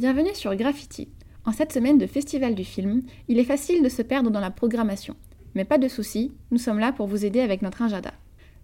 [0.00, 1.10] Bienvenue sur Graffiti.
[1.44, 4.50] En cette semaine de Festival du film, il est facile de se perdre dans la
[4.50, 5.14] programmation.
[5.54, 8.14] Mais pas de soucis, nous sommes là pour vous aider avec notre agenda.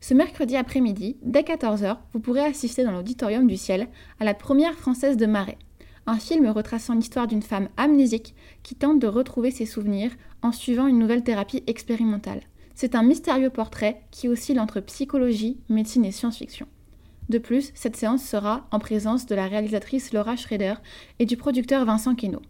[0.01, 3.89] Ce mercredi après-midi, dès 14h, vous pourrez assister dans l'Auditorium du Ciel
[4.19, 5.59] à la première française de Marais,
[6.07, 10.87] un film retraçant l'histoire d'une femme amnésique qui tente de retrouver ses souvenirs en suivant
[10.87, 12.41] une nouvelle thérapie expérimentale.
[12.75, 16.67] C'est un mystérieux portrait qui oscille entre psychologie, médecine et science-fiction.
[17.29, 20.75] De plus, cette séance sera en présence de la réalisatrice Laura Schrader
[21.19, 22.43] et du producteur Vincent Queneau.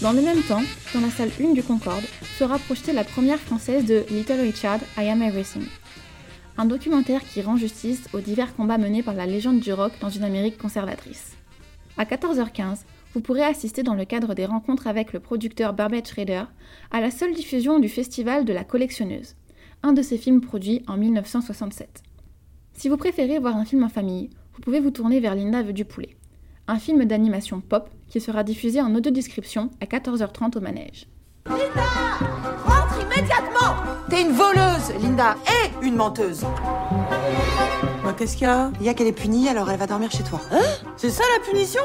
[0.00, 0.62] Dans le même temps,
[0.94, 2.04] dans la salle 1 du Concorde,
[2.38, 5.64] sera projetée la première française de Little Richard, I Am Everything.
[6.58, 10.10] Un documentaire qui rend justice aux divers combats menés par la légende du rock dans
[10.10, 11.36] une Amérique conservatrice.
[11.96, 12.80] À 14h15,
[13.14, 16.44] vous pourrez assister dans le cadre des rencontres avec le producteur Barbet Schrader
[16.90, 19.36] à la seule diffusion du festival de la collectionneuse,
[19.82, 22.02] un de ses films produits en 1967.
[22.74, 25.72] Si vous préférez voir un film en famille, vous pouvez vous tourner vers Linda veut
[25.72, 26.18] du poulet
[26.68, 31.06] un film d'animation pop qui sera diffusé en audio-description à 14h30 au manège.
[33.08, 33.74] Immédiatement
[34.08, 36.44] T'es une voleuse, Linda, et une menteuse
[38.04, 38.70] bah, Qu'est-ce qu'il y a?
[38.80, 40.40] Il y a qu'elle est punie, alors elle va dormir chez toi.
[40.50, 40.62] Hein?
[40.96, 41.82] C'est ça la punition?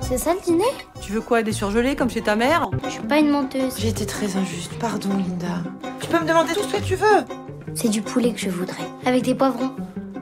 [0.00, 0.64] C'est ça le dîner?
[1.00, 2.70] Tu veux quoi, des surgelés comme chez ta mère?
[2.84, 3.74] Je suis pas une menteuse.
[3.78, 5.62] J'ai été très injuste, pardon Linda.
[6.00, 7.24] Tu peux me demander tout ce que tu veux
[7.74, 9.72] C'est du poulet que je voudrais, avec des poivrons.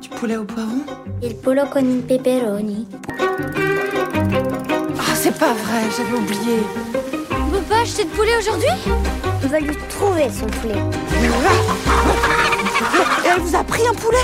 [0.00, 0.81] Du poulet au poivron?
[1.22, 2.87] Il polo con un pepperoni.
[4.98, 6.62] Ah, c'est pas vrai, j'avais oublié.
[7.31, 8.69] On peut pas acheter de poulet aujourd'hui?
[9.45, 10.78] On va lui trouver son poulet.
[13.25, 14.17] Et elle vous a pris un poulet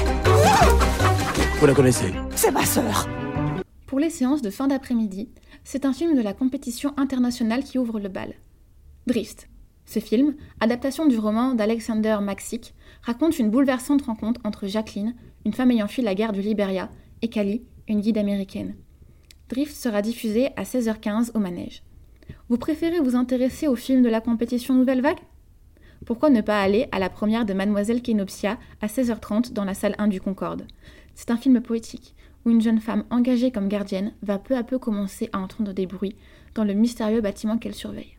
[1.58, 3.06] Vous la connaissez C'est ma sœur.
[3.86, 5.28] Pour les séances de fin d'après-midi,
[5.62, 8.32] c'est un film de la compétition internationale qui ouvre le bal.
[9.06, 9.50] Drift.
[9.84, 15.14] Ce film, adaptation du roman d'Alexander Maxick, raconte une bouleversante rencontre entre Jacqueline,
[15.44, 16.88] une femme ayant fui la guerre du Liberia,
[17.20, 18.74] et Kali, une guide américaine.
[19.50, 21.82] Drift sera diffusé à 16h15 au manège.
[22.50, 25.20] Vous préférez vous intéresser au film de la compétition Nouvelle Vague?
[26.04, 29.94] Pourquoi ne pas aller à la première de Mademoiselle Kenopsia à 16h30 dans la salle
[29.98, 30.66] 1 du Concorde?
[31.14, 34.80] C'est un film poétique où une jeune femme engagée comme gardienne va peu à peu
[34.80, 36.16] commencer à entendre des bruits
[36.56, 38.16] dans le mystérieux bâtiment qu'elle surveille.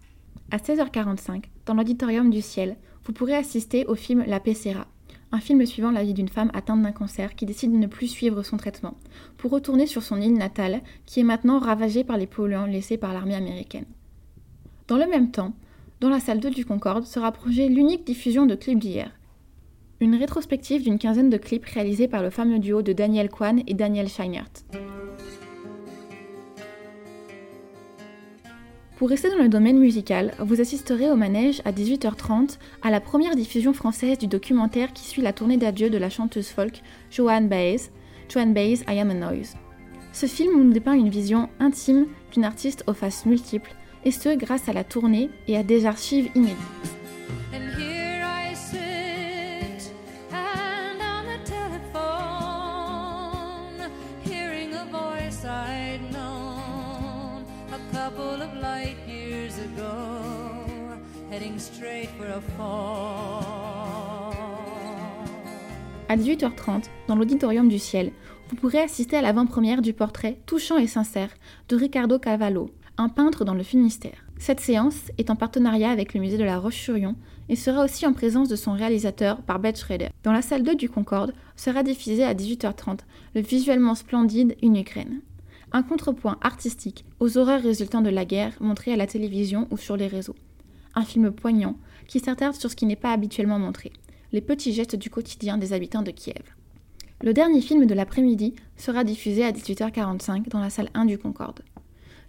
[0.50, 4.88] À 16h45, dans l'auditorium du ciel, vous pourrez assister au film La Pessera,
[5.34, 8.08] un film suivant la vie d'une femme atteinte d'un cancer qui décide de ne plus
[8.08, 8.98] suivre son traitement,
[9.36, 13.12] pour retourner sur son île natale, qui est maintenant ravagée par les polluants laissés par
[13.12, 13.88] l'armée américaine.
[14.91, 15.53] Dans le même temps,
[16.02, 19.09] dans la salle 2 du Concorde sera projetée l'unique diffusion de clips d'hier.
[20.02, 23.74] Une rétrospective d'une quinzaine de clips réalisés par le fameux duo de Daniel Kwan et
[23.74, 24.51] Daniel Scheinert.
[28.97, 33.38] Pour rester dans le domaine musical, vous assisterez au manège à 18h30 à la première
[33.38, 36.81] diffusion française du documentaire qui suit la tournée d'adieu de la chanteuse folk
[37.12, 37.80] Joanne Baez,
[38.28, 39.56] Joanne Baez I Am a Noise.
[40.12, 43.74] Ce film nous dépeint une vision intime d'une artiste aux faces multiples,
[44.06, 46.57] et ce grâce à la tournée et à des archives inédites.
[66.12, 68.12] À 18h30, dans l'auditorium du ciel,
[68.50, 71.29] vous pourrez assister à l'avant-première du portrait touchant et sincère
[71.69, 72.69] de Ricardo Cavallo,
[73.09, 74.25] peintre dans le Finistère.
[74.38, 77.16] Cette séance est en partenariat avec le musée de la Roche-sur-Yon
[77.50, 80.09] et sera aussi en présence de son réalisateur Barbet Schrader.
[80.23, 83.00] Dans la salle 2 du Concorde sera diffusé à 18h30
[83.35, 85.22] le visuellement splendide Une Ukraine.
[85.73, 89.95] Un contrepoint artistique aux horreurs résultant de la guerre montrées à la télévision ou sur
[89.95, 90.35] les réseaux.
[90.95, 93.94] Un film poignant qui s'attarde sur ce qui n'est pas habituellement montré,
[94.31, 96.44] les petits gestes du quotidien des habitants de Kiev.
[97.22, 101.62] Le dernier film de l'après-midi sera diffusé à 18h45 dans la salle 1 du Concorde.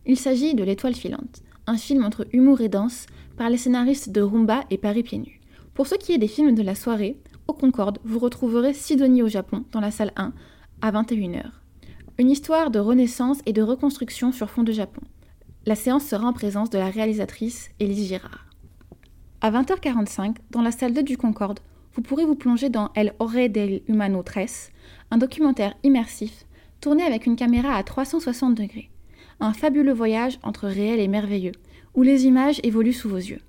[0.05, 3.07] Il s'agit de L'étoile filante, un film entre humour et danse
[3.37, 5.41] par les scénaristes de Rumba et Paris pieds nus.
[5.75, 7.17] Pour ce qui est des films de la soirée,
[7.47, 10.33] au Concorde, vous retrouverez Sidonie au Japon dans la salle 1
[10.81, 11.45] à 21h.
[12.19, 15.03] Une histoire de renaissance et de reconstruction sur fond de Japon.
[15.67, 18.47] La séance sera en présence de la réalisatrice Élise Girard.
[19.41, 21.61] À 20h45, dans la salle 2 du Concorde,
[21.95, 24.71] vous pourrez vous plonger dans El Orre del Humano 13,
[25.13, 26.45] un documentaire immersif
[26.81, 28.91] tourné avec une caméra à 360 degrés.
[29.41, 31.53] Un fabuleux voyage entre réel et merveilleux,
[31.95, 33.41] où les images évoluent sous vos yeux.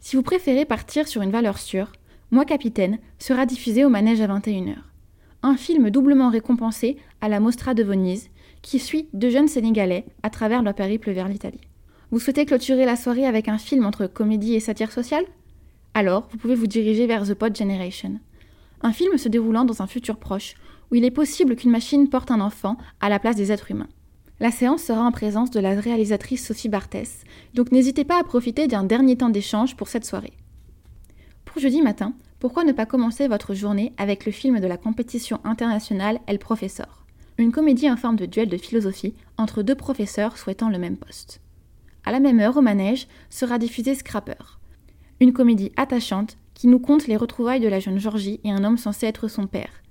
[0.00, 1.92] Si vous préférez partir sur une valeur sûre,
[2.30, 4.76] Moi Capitaine sera diffusé au manège à 21h.
[5.42, 8.28] Un film doublement récompensé à la Mostra de Venise,
[8.60, 11.60] qui suit deux jeunes Sénégalais à travers leur périple vers l'Italie.
[12.10, 15.24] Vous souhaitez clôturer la soirée avec un film entre comédie et satire sociale?
[15.94, 18.20] Alors, vous pouvez vous diriger vers The Pod Generation.
[18.82, 20.54] Un film se déroulant dans un futur proche,
[20.90, 23.88] où il est possible qu'une machine porte un enfant à la place des êtres humains.
[24.40, 27.24] La séance sera en présence de la réalisatrice Sophie Barthès,
[27.54, 30.32] donc n'hésitez pas à profiter d'un dernier temps d'échange pour cette soirée.
[31.44, 35.40] Pour jeudi matin, pourquoi ne pas commencer votre journée avec le film de la compétition
[35.42, 37.04] internationale El Professeur
[37.36, 41.40] Une comédie en forme de duel de philosophie entre deux professeurs souhaitant le même poste.
[42.04, 44.58] À la même heure, au manège, sera diffusé Scrapper,
[45.18, 48.78] une comédie attachante qui nous conte les retrouvailles de la jeune Georgie et un homme
[48.78, 49.82] censé être son père.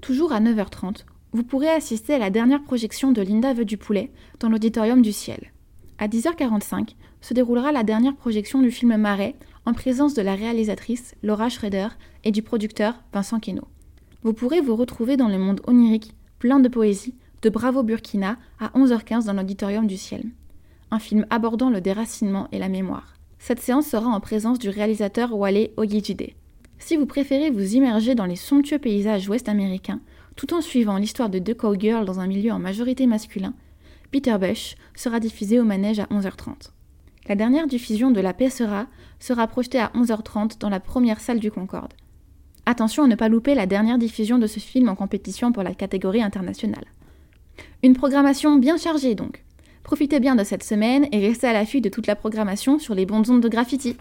[0.00, 4.10] Toujours à 9h30, vous pourrez assister à la dernière projection de Linda veut du poulet
[4.40, 5.52] dans l'auditorium du ciel.
[5.98, 9.36] À 10h45 se déroulera la dernière projection du film Marais
[9.66, 11.88] en présence de la réalisatrice Laura Schroeder
[12.24, 13.68] et du producteur Vincent Queneau.
[14.22, 18.68] Vous pourrez vous retrouver dans le monde onirique, plein de poésie, de Bravo Burkina à
[18.78, 20.24] 11h15 dans l'auditorium du ciel.
[20.90, 23.14] Un film abordant le déracinement et la mémoire.
[23.38, 26.34] Cette séance sera en présence du réalisateur Wale Oyejide.
[26.80, 30.00] Si vous préférez vous immerger dans les somptueux paysages ouest-américains,
[30.34, 33.52] tout en suivant l'histoire de deux cowgirls dans un milieu en majorité masculin,
[34.10, 36.70] Peter Bush sera diffusé au manège à 11h30.
[37.28, 41.50] La dernière diffusion de La paix sera projetée à 11h30 dans la première salle du
[41.50, 41.92] Concorde.
[42.64, 45.74] Attention à ne pas louper la dernière diffusion de ce film en compétition pour la
[45.74, 46.86] catégorie internationale.
[47.82, 49.44] Une programmation bien chargée donc.
[49.82, 53.06] Profitez bien de cette semaine et restez à l'affût de toute la programmation sur les
[53.06, 53.96] bonnes ondes de graffiti.